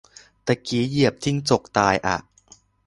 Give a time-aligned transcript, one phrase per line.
[0.47, 2.17] ตะกี้เหยียบจิ้งจกตายอ่ะ